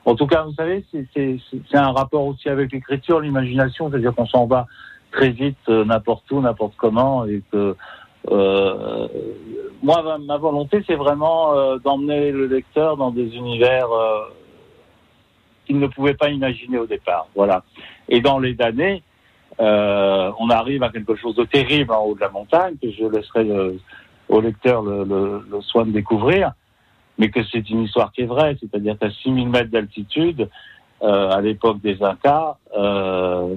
En 0.07 0.15
tout 0.15 0.27
cas, 0.27 0.43
vous 0.45 0.55
savez, 0.55 0.85
c'est 0.93 1.39
un 1.75 1.93
rapport 1.93 2.27
aussi 2.27 2.49
avec 2.49 2.73
l'écriture, 2.73 3.21
l'imagination, 3.21 3.91
c'est-à-dire 3.91 4.15
qu'on 4.15 4.27
s'en 4.27 4.47
va 4.47 4.67
très 5.13 5.31
vite, 5.31 5.57
euh, 5.69 5.85
n'importe 5.85 6.31
où, 6.31 6.41
n'importe 6.41 6.75
comment, 6.77 7.25
et 7.27 7.43
que 7.53 7.77
euh, 8.31 9.09
moi, 9.83 10.19
ma 10.19 10.39
volonté, 10.39 10.83
c'est 10.87 10.95
vraiment 10.95 11.55
euh, 11.55 11.79
d'emmener 11.79 12.33
le 12.33 12.47
lecteur 12.47 12.97
dans 12.97 13.11
des 13.11 13.37
univers 13.37 13.91
euh, 13.93 14.21
qu'il 15.67 15.79
ne 15.79 15.87
pouvait 15.87 16.15
pas 16.15 16.31
imaginer 16.31 16.79
au 16.79 16.87
départ, 16.87 17.29
voilà. 17.35 17.63
Et 18.09 18.21
dans 18.21 18.39
les 18.39 18.61
années, 18.61 19.03
euh, 19.61 20.33
on 20.39 20.51
arrive 20.51 20.83
à 20.83 20.91
quelque 20.91 21.15
chose 21.17 21.37
de 21.37 21.45
terrible 21.45 21.93
en 21.93 22.05
haut 22.05 22.15
de 22.15 22.21
la 22.21 22.31
montagne, 22.31 22.75
que 22.81 22.91
je 22.91 23.05
laisserai 23.05 23.79
au 24.29 24.41
lecteur 24.41 24.83
le, 24.83 25.43
soin 25.61 25.85
de 25.85 25.93
découvrir, 25.93 26.53
mais 27.19 27.31
que 27.31 27.41
c'est 27.45 27.69
une 27.71 27.83
histoire 27.83 28.13
qui 28.13 28.23
est 28.23 28.27
vraie, 28.27 28.57
c'est-à-dire 28.61 28.99
qu'à 28.99 29.11
6000 29.11 29.49
mètres 29.49 29.71
d'altitude, 29.71 30.49
euh, 31.03 31.31
à 31.31 31.41
l'époque 31.41 31.81
des 31.81 32.03
Incas, 32.03 32.57
euh, 32.77 33.55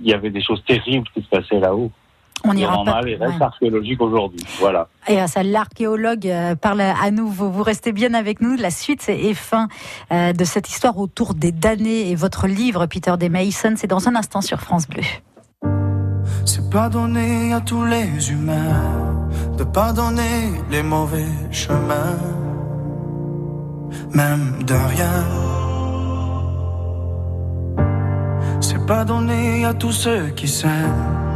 il 0.00 0.06
y 0.06 0.12
avait 0.12 0.30
des 0.30 0.42
choses 0.42 0.62
terribles 0.64 1.08
qui 1.14 1.22
se 1.22 1.28
passaient 1.28 1.60
là-haut. 1.60 1.90
On 2.44 2.56
ira 2.56 2.84
pas. 2.84 3.02
les 3.02 3.16
restes 3.16 3.40
archéologiques 3.40 4.00
aujourd'hui. 4.00 4.40
Voilà. 4.60 4.88
Et 5.08 5.26
ça, 5.26 5.42
l'archéologue 5.42 6.26
euh, 6.26 6.54
parle 6.54 6.80
à 6.80 7.10
nous. 7.10 7.28
Vous, 7.28 7.62
restez 7.62 7.92
bien 7.92 8.14
avec 8.14 8.40
nous. 8.40 8.56
La 8.56 8.70
suite 8.70 9.08
et 9.08 9.34
fin 9.34 9.68
euh, 10.12 10.32
de 10.32 10.44
cette 10.44 10.68
histoire 10.68 10.98
autour 10.98 11.34
des 11.34 11.52
damnés 11.52 12.10
et 12.10 12.14
votre 12.14 12.46
livre, 12.46 12.86
Peter 12.86 13.14
D. 13.18 13.28
Mason, 13.28 13.74
c'est 13.76 13.86
dans 13.86 14.08
un 14.08 14.16
instant 14.16 14.40
sur 14.40 14.60
France 14.60 14.86
Bleu. 14.88 15.02
C'est 16.44 16.70
pardonner 16.70 17.52
à 17.52 17.60
tous 17.60 17.84
les 17.84 18.30
humains 18.30 19.28
de 19.56 19.64
pardonner 19.64 20.52
les 20.70 20.82
mauvais 20.82 21.26
chemins, 21.50 22.18
même 24.12 24.62
de 24.64 24.74
rien. 24.74 25.24
C'est 28.60 28.84
pardonner 28.86 29.64
à 29.64 29.74
tous 29.74 29.92
ceux 29.92 30.28
qui 30.28 30.48
s'aiment 30.48 31.27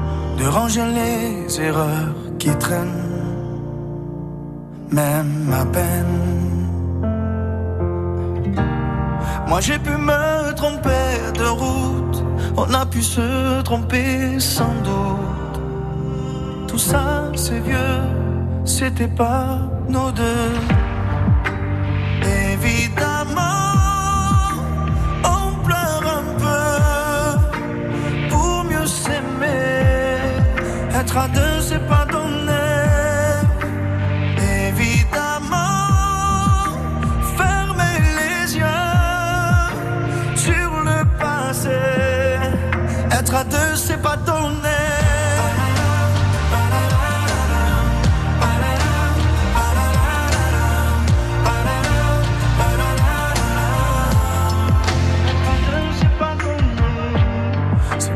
de 0.42 0.48
ranger 0.48 0.86
les 1.00 1.60
erreurs 1.60 2.14
qui 2.38 2.50
traînent, 2.56 3.10
même 4.90 5.52
à 5.62 5.64
peine. 5.76 6.18
Moi 9.46 9.60
j'ai 9.60 9.78
pu 9.78 9.90
me 9.90 10.52
tromper 10.54 11.06
de 11.40 11.48
route, 11.62 12.24
on 12.56 12.74
a 12.74 12.84
pu 12.86 13.02
se 13.02 13.62
tromper 13.62 14.40
sans 14.40 14.74
doute. 14.88 15.56
Tout 16.68 16.78
ça 16.90 17.30
c'est 17.36 17.60
vieux, 17.60 18.00
c'était 18.64 19.14
pas 19.24 19.58
nos 19.88 20.10
deux. 20.10 20.81
Être 31.12 31.24
à 31.24 31.28
deux, 31.28 31.60
c'est 31.60 31.86
pas 31.88 32.06
donné. 32.10 32.52
Évidemment, 34.68 35.52
fermer 37.36 37.98
les 38.18 38.56
yeux 38.56 38.64
sur 40.34 40.70
le 40.88 41.04
passé. 41.20 41.68
Être 43.10 43.34
à 43.34 43.44
deux, 43.44 43.76
c'est 43.76 44.00
pas 44.00 44.16
donné. 44.16 44.70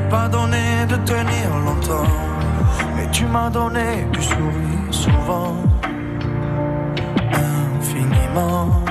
pas 0.08 0.28
donné 0.28 0.86
de 0.88 0.96
tenir 1.04 1.48
longtemps. 1.64 2.35
Tu 3.16 3.24
m'as 3.24 3.48
donné 3.48 4.04
du 4.12 4.22
sourire 4.22 4.90
souvent, 4.90 5.56
infiniment. 7.32 8.84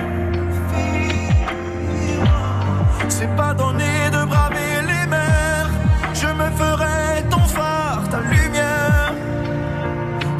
C'est 3.07 3.33
pas 3.35 3.53
donné 3.53 4.09
de 4.11 4.25
braver 4.25 4.81
les 4.81 5.05
mers, 5.15 5.69
je 6.11 6.25
me 6.39 6.47
ferai 6.59 7.23
ton 7.29 7.45
phare, 7.55 8.01
ta 8.09 8.19
lumière. 8.21 9.13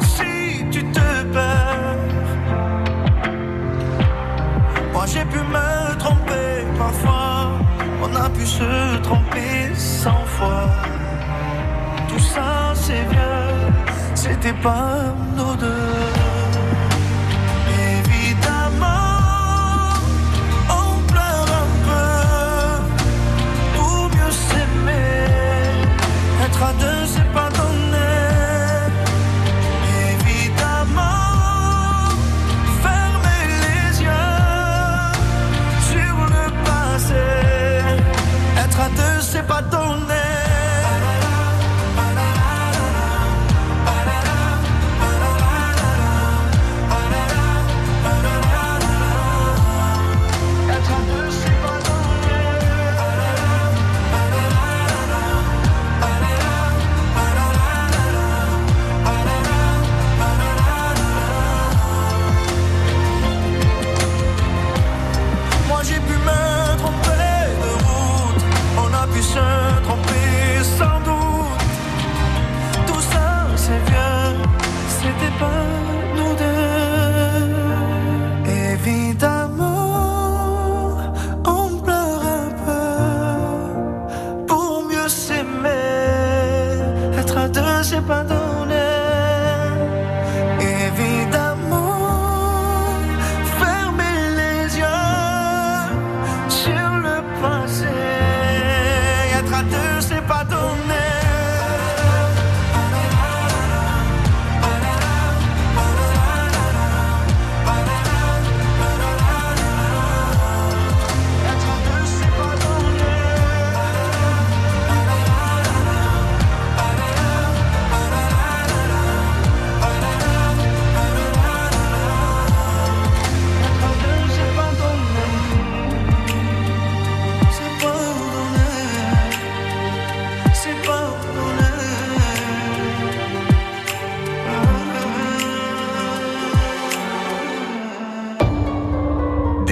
Si 0.00 0.68
tu 0.72 0.82
te 0.90 1.22
perds, 1.34 2.34
moi 4.92 5.04
j'ai 5.06 5.24
pu 5.26 5.38
me 5.38 5.96
tromper 5.96 6.48
parfois, 6.76 7.52
on 8.02 8.16
a 8.16 8.28
pu 8.30 8.44
se 8.44 8.96
tromper 9.04 9.72
cent 9.76 10.24
fois. 10.36 10.66
Tout 12.08 12.18
ça 12.34 12.72
c'est 12.74 13.04
vieux, 13.12 13.35
c'était 14.36 14.52
pas 14.62 15.14
nos 15.36 15.54
deux. 15.56 15.85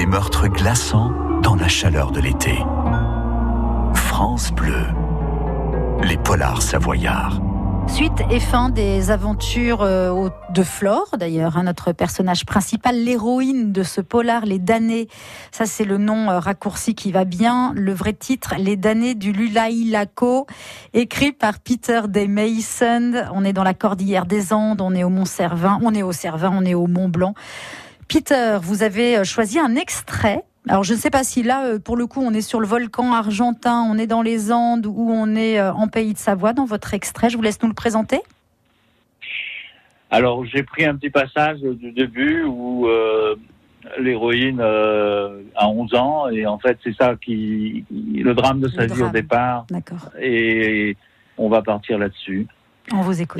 Meurtres 0.06 0.48
glaçants 0.48 1.12
dans 1.42 1.54
la 1.54 1.68
chaleur 1.68 2.10
de 2.10 2.20
l'été. 2.20 2.58
France 3.94 4.52
Bleu. 4.52 4.86
Les 6.02 6.16
polars 6.18 6.62
savoyards. 6.62 7.40
Suite 7.86 8.22
et 8.30 8.40
fin 8.40 8.70
des 8.70 9.10
aventures 9.10 9.82
euh, 9.82 10.28
de 10.50 10.62
Flore, 10.62 11.16
d'ailleurs, 11.18 11.56
hein, 11.56 11.64
notre 11.64 11.92
personnage 11.92 12.44
principal, 12.44 12.96
l'héroïne 12.96 13.72
de 13.72 13.82
ce 13.82 14.00
polar, 14.00 14.46
Les 14.46 14.58
damnés. 14.58 15.08
Ça, 15.52 15.64
c'est 15.66 15.84
le 15.84 15.98
nom 15.98 16.30
euh, 16.30 16.38
raccourci 16.38 16.94
qui 16.94 17.12
va 17.12 17.24
bien. 17.24 17.72
Le 17.74 17.92
vrai 17.92 18.12
titre, 18.12 18.54
Les 18.58 18.76
damnés 18.76 19.14
du 19.14 19.32
Lulaï 19.32 19.84
Laco, 19.84 20.46
écrit 20.92 21.32
par 21.32 21.60
Peter 21.60 22.02
Day 22.08 22.26
Mason. 22.26 23.12
On 23.32 23.44
est 23.44 23.52
dans 23.52 23.64
la 23.64 23.74
cordillère 23.74 24.26
des 24.26 24.52
Andes, 24.52 24.80
on 24.80 24.94
est 24.94 25.04
au 25.04 25.10
Mont 25.10 25.24
Cervin, 25.24 25.78
on 25.82 25.94
est 25.94 26.02
au 26.02 26.12
Cervin, 26.12 26.50
on 26.52 26.64
est 26.64 26.74
au 26.74 26.86
Mont 26.86 27.08
Blanc. 27.08 27.34
Peter, 28.08 28.58
vous 28.62 28.82
avez 28.82 29.18
euh, 29.18 29.24
choisi 29.24 29.58
un 29.58 29.76
extrait. 29.76 30.44
Alors 30.68 30.82
je 30.82 30.94
ne 30.94 30.98
sais 30.98 31.10
pas 31.10 31.24
si 31.24 31.42
là, 31.42 31.66
euh, 31.66 31.78
pour 31.78 31.96
le 31.96 32.06
coup, 32.06 32.20
on 32.22 32.32
est 32.32 32.40
sur 32.40 32.60
le 32.60 32.66
volcan 32.66 33.12
argentin, 33.12 33.86
on 33.90 33.98
est 33.98 34.06
dans 34.06 34.22
les 34.22 34.50
Andes 34.50 34.86
ou 34.86 35.10
on 35.10 35.34
est 35.34 35.58
euh, 35.60 35.72
en 35.72 35.88
pays 35.88 36.14
de 36.14 36.18
Savoie 36.18 36.52
dans 36.52 36.64
votre 36.64 36.94
extrait. 36.94 37.28
Je 37.28 37.36
vous 37.36 37.42
laisse 37.42 37.62
nous 37.62 37.68
le 37.68 37.74
présenter. 37.74 38.20
Alors, 40.10 40.44
j'ai 40.46 40.62
pris 40.62 40.84
un 40.84 40.94
petit 40.94 41.10
passage 41.10 41.60
du 41.60 41.90
début 41.90 42.44
où 42.44 42.86
euh, 42.86 43.34
l'héroïne 43.98 44.60
euh, 44.60 45.42
a 45.56 45.68
11 45.68 45.94
ans 45.94 46.28
et 46.28 46.46
en 46.46 46.58
fait, 46.58 46.78
c'est 46.84 46.94
ça 46.94 47.16
qui 47.20 47.84
le 47.90 48.32
drame 48.32 48.60
de 48.60 48.68
sa 48.68 48.86
Le 48.86 48.94
vie 48.94 49.02
au 49.02 49.10
départ 49.10 49.66
D'accord. 49.70 50.10
et 50.20 50.96
on 51.36 51.48
va 51.48 51.62
partir 51.62 51.98
là-dessus. 51.98 52.46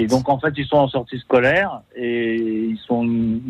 Et 0.03 0.07
donc, 0.07 0.29
en 0.29 0.39
fait, 0.39 0.53
ils 0.57 0.67
sont 0.67 0.79
en 0.79 0.89
sortie 0.89 1.19
scolaire 1.19 1.83
et 1.95 2.37
ils 2.37 2.79
sont 2.79 3.07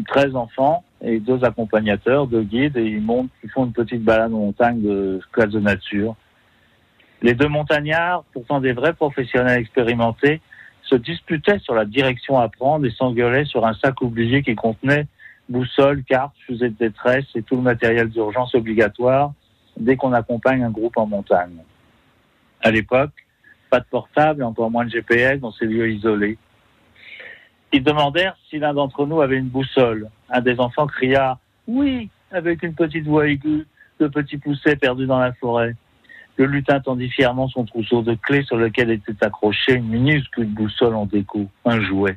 13 0.09 0.35
enfants 0.35 0.85
et 1.01 1.21
deux 1.21 1.45
accompagnateurs, 1.45 2.27
deux 2.27 2.43
guides 2.43 2.77
et 2.77 2.85
ils 2.85 3.01
montent, 3.01 3.31
ils 3.45 3.51
font 3.51 3.67
une 3.67 3.73
petite 3.73 4.03
balade 4.03 4.33
en 4.35 4.39
montagne 4.39 4.83
de 4.83 5.21
classe 5.33 5.51
de 5.51 5.61
nature. 5.61 6.17
Les 7.23 7.35
deux 7.35 7.49
montagnards, 7.49 8.25
pourtant 8.33 8.61
des 8.61 8.73
vrais 8.73 8.93
professionnels 8.93 9.61
expérimentés, 9.61 10.41
se 10.83 10.97
disputaient 10.97 11.61
sur 11.61 11.75
la 11.75 11.85
direction 11.85 12.39
à 12.39 12.49
prendre 12.49 12.85
et 12.85 12.91
s'engueulaient 12.91 13.47
sur 13.47 13.65
un 13.67 13.75
sac 13.75 14.03
oublié 14.03 14.43
qui 14.43 14.55
contenait 14.55 15.07
boussole, 15.49 16.03
carte, 16.05 16.35
fusée 16.47 16.71
de 16.71 16.77
détresse 16.77 17.25
et 17.35 17.43
tout 17.43 17.57
le 17.57 17.63
matériel 17.63 18.09
d'urgence 18.09 18.55
obligatoire 18.55 19.33
dès 19.79 19.97
qu'on 19.97 20.13
accompagne 20.13 20.63
un 20.63 20.71
groupe 20.71 20.97
en 20.97 21.07
montagne. 21.07 21.57
À 22.63 22.71
l'époque, 22.71 23.24
pas 23.75 23.81
de 23.81 23.87
portable 23.87 24.43
et 24.43 24.45
encore 24.45 24.71
moins 24.71 24.85
de 24.85 24.91
GPS 24.91 25.41
dans 25.41 25.51
ces 25.51 25.67
lieux 25.67 25.91
isolés. 25.91 26.39
Ils 27.73 27.83
demandèrent 27.83 28.37
si 28.49 28.61
l'un 28.61 28.73
d'entre 28.73 29.05
nous 29.05 29.21
avait 29.21 29.37
une 29.37 29.49
boussole. 29.49 30.11
Un 30.31 30.41
des 30.43 30.61
enfants 30.61 30.87
cria 30.87 31.41
Oui, 31.67 32.09
avec 32.31 32.63
une 32.63 32.75
petite 32.75 33.05
voix 33.05 33.27
aiguë, 33.27 33.67
le 33.99 34.11
petit 34.11 34.39
poussé 34.39 34.77
perdu 34.77 35.07
dans 35.07 35.19
la 35.19 35.33
forêt. 35.33 35.75
Le 36.37 36.47
lutin 36.47 36.79
tendit 36.79 37.11
fièrement 37.11 37.49
son 37.49 37.65
trousseau 37.65 38.03
de 38.03 38.15
clés 38.15 38.45
sur 38.45 38.57
lequel 38.57 38.93
était 38.93 39.25
accrochée 39.25 39.75
une 39.75 39.89
minuscule 39.89 40.47
boussole 40.47 40.95
en 40.95 41.07
déco, 41.07 41.49
un 41.65 41.81
jouet. 41.81 42.17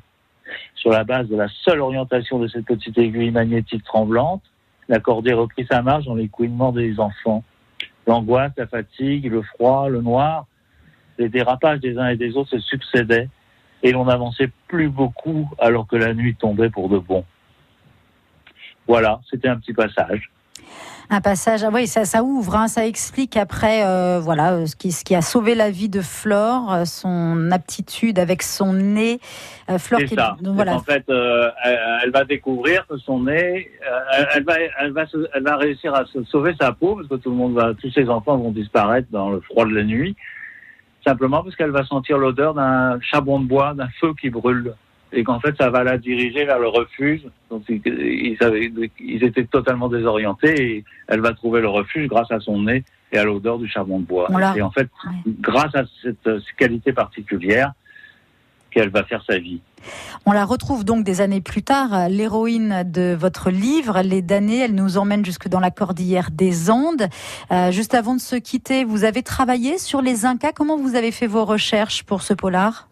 Sur 0.76 0.91
la 0.91 1.04
base 1.04 1.28
de 1.28 1.36
la 1.36 1.48
seule 1.63 1.80
orientation 1.80 2.38
de 2.38 2.48
cette 2.48 2.65
petite 2.65 3.00
aiguille 3.00 3.32
magnétique 3.32 3.84
tremblante, 3.84 4.43
la 4.89 5.00
cordée 5.00 5.34
reprit 5.34 5.65
sa 5.65 5.82
marche 5.82 6.06
dans 6.06 6.13
les 6.13 6.28
couinements 6.28 6.72
des 6.72 7.00
enfants. 7.00 7.43
L'angoisse, 8.06 8.52
la 8.58 8.67
fatigue, 8.67 9.26
le 9.26 9.41
froid, 9.41 9.89
le 9.89 10.02
noir, 10.02 10.46
les 11.17 11.30
dérapages 11.30 11.80
des 11.80 11.97
uns 11.97 12.08
et 12.10 12.15
des 12.17 12.36
autres 12.36 12.51
se 12.51 12.60
succédaient 12.60 13.30
et 13.84 13.91
l'on 13.91 14.06
n'avançait 14.06 14.49
plus 14.67 14.89
beaucoup 14.89 15.49
alors 15.60 15.88
que 15.88 15.95
la 15.95 16.13
nuit 16.13 16.36
tombait 16.36 16.69
pour 16.69 16.89
de 16.89 16.97
bon. 16.97 17.23
Voilà, 18.88 19.19
c'était 19.30 19.49
un 19.49 19.58
petit 19.58 19.73
passage. 19.73 20.32
Un 21.10 21.21
passage, 21.21 21.63
ah 21.63 21.69
oui, 21.71 21.88
ça, 21.88 22.03
ça 22.03 22.21
ouvre, 22.21 22.56
hein, 22.58 22.67
ça 22.67 22.86
explique 22.86 23.38
après, 23.38 23.86
euh, 23.86 24.19
voilà, 24.19 24.53
euh, 24.56 24.65
ce 24.65 24.75
qui, 24.75 24.91
ce 24.91 25.06
qui 25.06 25.15
a 25.15 25.21
sauvé 25.21 25.56
la 25.56 25.71
vie 25.71 25.88
de 25.88 26.01
Flore, 26.01 26.73
euh, 26.73 26.84
son 26.86 27.49
aptitude 27.51 28.19
avec 28.19 28.43
son 28.43 28.73
nez. 28.73 29.19
Euh, 29.69 29.77
Flore, 29.77 30.01
qui 30.01 30.15
ça. 30.15 30.36
donc 30.41 30.56
voilà, 30.56 30.75
En 30.75 30.80
fait, 30.82 31.06
euh, 31.10 31.49
elle, 31.63 31.80
elle 32.03 32.12
va 32.12 32.25
découvrir 32.25 32.86
que 32.88 32.97
son 32.97 33.21
nez, 33.21 33.71
elle, 34.17 34.27
elle 34.36 34.43
va, 34.43 34.56
elle, 34.80 34.91
va 34.91 35.08
se- 35.08 35.27
elle 35.34 35.43
va 35.43 35.56
réussir 35.56 35.93
à 35.95 36.03
se 36.08 36.23
sauver 36.25 36.53
sa 36.60 36.73
peau 36.73 36.95
parce 36.95 37.08
que 37.08 37.15
tout 37.15 37.30
le 37.30 37.38
monde 37.38 37.53
va, 37.53 37.73
tous 37.73 37.89
ses 37.91 38.10
enfants 38.10 38.36
vont 38.36 38.51
disparaître 38.51 39.08
dans 39.10 39.30
le 39.30 39.39
froid 39.39 39.63
de 39.65 39.73
la 39.73 39.84
nuit. 39.84 40.17
Simplement 41.08 41.43
parce 41.43 41.56
qu'elle 41.56 41.72
va 41.72 41.86
sentir 41.86 42.17
l'odeur 42.17 42.54
d'un 42.54 43.00
charbon 43.02 43.39
de 43.39 43.46
bois, 43.46 43.74
d'un 43.74 43.88
feu 44.00 44.13
qui 44.20 44.30
brûle. 44.30 44.74
Et 45.13 45.24
qu'en 45.24 45.39
fait, 45.39 45.56
ça 45.58 45.70
va 45.70 45.86
la 45.86 45.98
diriger 45.98 46.43
vers 46.43 46.60
le 46.60 46.67
refuge. 46.67 47.22
Donc, 47.50 47.63
ils, 47.70 47.82
ils, 47.86 48.38
avaient- 48.43 48.70
ils 49.00 49.24
étaient 49.24 49.46
totalement 49.46 49.88
désorientés 49.88 50.54
et 50.72 50.86
elle 51.08 51.22
va 51.22 51.34
trouver 51.34 51.62
le 51.62 51.70
refuge 51.70 52.10
grâce 52.10 52.30
à 52.30 52.41
son 52.41 52.63
nez 52.63 52.84
et 53.13 53.17
à 53.17 53.24
l'odeur 53.24 53.58
du 53.58 53.70
charbon 53.70 54.00
de 54.00 54.06
bois. 54.06 54.28
Et 54.58 54.62
en 54.62 54.70
fait, 54.72 54.89
Ouais. 55.06 55.32
grâce 55.39 55.74
à 55.76 55.84
cette 56.04 56.30
qualité 56.58 56.91
particulière, 56.91 57.72
qu'elle 58.71 58.89
va 58.89 59.03
faire 59.03 59.23
sa 59.25 59.38
vie. 59.38 59.62
On 60.25 60.32
la 60.32 60.43
retrouve 60.45 60.84
donc 60.84 61.03
des 61.03 61.21
années 61.21 61.41
plus 61.41 61.63
tard, 61.63 62.10
l'héroïne 62.10 62.84
de 62.86 63.15
votre 63.17 63.49
livre, 63.49 64.01
Les 64.01 64.21
damnés. 64.21 64.60
Elle 64.60 64.75
nous 64.75 64.97
emmène 64.97 65.23
jusque 65.25 65.47
dans 65.47 65.60
la 65.60 65.71
cordillère 65.71 66.30
des 66.32 66.69
Andes. 66.69 67.08
Euh, 67.51 67.71
juste 67.71 67.93
avant 67.93 68.15
de 68.15 68.19
se 68.19 68.36
quitter, 68.36 68.84
vous 68.84 69.03
avez 69.06 69.23
travaillé 69.23 69.77
sur 69.77 70.01
les 70.01 70.25
Incas. 70.25 70.51
Comment 70.51 70.77
vous 70.77 70.95
avez 70.95 71.12
fait 71.12 71.27
vos 71.27 71.45
recherches 71.45 72.03
pour 72.03 72.21
ce 72.21 72.34
polar? 72.34 72.88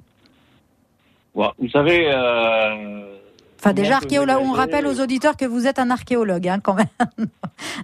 Vous 1.33 1.69
savez... 1.69 2.07
euh, 2.09 3.15
Enfin, 3.59 3.73
déjà 3.73 3.95
archéologue. 3.95 4.41
On 4.43 4.51
rappelle 4.51 4.85
aux 4.85 5.01
auditeurs 5.01 5.35
que 5.35 5.45
vous 5.45 5.65
êtes 5.65 5.79
un 5.79 5.89
archéologue, 5.89 6.47
hein, 6.47 6.59
quand 6.61 6.75
même. 6.75 6.87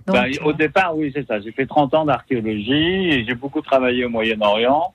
Donc, 0.05 0.15
Ben, 0.15 0.31
au 0.45 0.53
départ, 0.53 0.95
oui, 0.95 1.11
c'est 1.15 1.25
ça. 1.27 1.41
J'ai 1.41 1.51
fait 1.51 1.65
30 1.65 1.95
ans 1.95 2.05
d'archéologie 2.05 3.09
et 3.09 3.25
j'ai 3.25 3.33
beaucoup 3.33 3.61
travaillé 3.61 4.05
au 4.05 4.09
Moyen-Orient. 4.09 4.93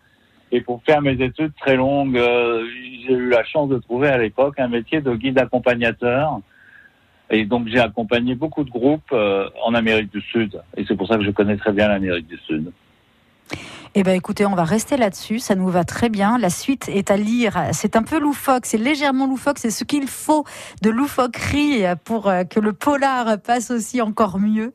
Et 0.53 0.61
pour 0.61 0.83
faire 0.85 1.03
mes 1.03 1.21
études 1.23 1.53
très 1.61 1.77
longues, 1.77 2.17
euh, 2.17 2.65
j'ai 3.05 3.13
eu 3.13 3.29
la 3.29 3.45
chance 3.45 3.69
de 3.69 3.79
trouver 3.79 4.09
à 4.09 4.19
l'époque 4.19 4.59
un 4.59 4.69
métier 4.69 5.01
de 5.01 5.15
guide 5.15 5.39
accompagnateur. 5.39 6.41
Et 7.31 7.45
donc 7.45 7.67
j'ai 7.67 7.81
accompagné 7.81 8.37
beaucoup 8.37 8.63
de 8.63 8.71
groupes 8.71 9.13
euh, 9.13 9.49
en 9.65 9.75
Amérique 9.75 10.13
du 10.13 10.21
Sud. 10.21 10.61
Et 10.77 10.85
c'est 10.87 10.97
pour 10.97 11.09
ça 11.09 11.17
que 11.17 11.25
je 11.25 11.33
connais 11.33 11.57
très 11.57 11.73
bien 11.73 11.89
l'Amérique 11.89 12.29
du 12.29 12.39
Sud. 12.39 12.71
Eh 13.99 14.03
ben, 14.03 14.15
écoutez, 14.15 14.45
on 14.45 14.55
va 14.55 14.65
rester 14.65 14.99
là-dessus. 14.99 15.39
Ça 15.39 15.55
nous 15.55 15.69
va 15.69 15.83
très 15.85 16.11
bien. 16.11 16.37
La 16.37 16.51
suite 16.51 16.91
est 16.91 17.11
à 17.11 17.17
lire. 17.17 17.59
C'est 17.73 17.97
un 17.97 18.03
peu 18.03 18.19
loufoque. 18.19 18.67
C'est 18.67 18.77
légèrement 18.77 19.27
loufoque. 19.27 19.59
C'est 19.59 19.71
ce 19.71 19.85
qu'il 19.85 20.07
faut 20.07 20.45
de 20.83 20.91
loufoquerie 20.91 21.85
pour 22.05 22.29
euh, 22.29 22.45
que 22.45 22.61
le 22.61 22.75
polar 22.75 23.41
passe 23.41 23.71
aussi 23.71 24.03
encore 24.03 24.39
mieux. 24.39 24.75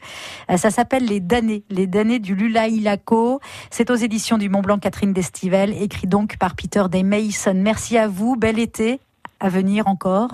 Euh, 0.50 0.58
Ça 0.58 0.72
s'appelle 0.72 1.06
Les 1.06 1.20
damnés. 1.20 1.64
Les 1.70 1.86
damnés 1.86 2.18
du 2.18 2.34
Lulaïlaco. 2.34 3.42
C'est 3.70 3.92
aux 3.92 3.96
éditions 3.96 4.40
du 4.40 4.50
Mont 4.50 4.64
Blanc 4.64 4.80
Catherine 4.80 5.14
Destivelle. 5.14 5.80
Écrit 5.80 6.08
donc 6.08 6.38
par 6.40 6.56
Peter 6.56 6.86
Day 6.90 7.04
Mason. 7.04 7.54
Merci 7.54 8.00
à 8.00 8.08
vous. 8.08 8.36
Bel 8.36 8.58
été 8.58 9.00
à 9.40 9.50
venir 9.50 9.88
encore. 9.88 10.32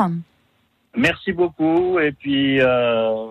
Merci 0.95 1.33
beaucoup. 1.33 1.99
Et 1.99 2.13
puis, 2.13 2.61
euh, 2.61 3.27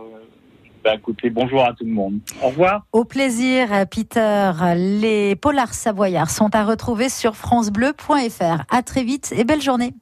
ben, 0.86 0.98
écoutez, 0.98 1.30
bonjour 1.30 1.64
à 1.64 1.72
tout 1.72 1.84
le 1.84 1.90
monde. 1.90 2.20
Au 2.40 2.48
revoir. 2.48 2.86
Au 2.92 3.04
plaisir, 3.04 3.68
Peter. 3.90 4.52
Les 4.76 5.34
polars 5.34 5.74
savoyards 5.74 6.30
sont 6.30 6.54
à 6.54 6.64
retrouver 6.64 7.08
sur 7.08 7.34
francebleu.fr. 7.34 8.64
À 8.70 8.82
très 8.84 9.02
vite 9.02 9.34
et 9.36 9.42
belle 9.42 9.60
journée. 9.60 9.94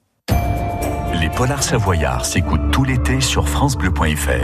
Les 1.20 1.30
polars 1.30 1.62
savoyards 1.62 2.26
s'écoutent 2.26 2.70
tout 2.70 2.84
l'été 2.84 3.22
sur 3.22 3.48
francebleu.fr 3.48 4.42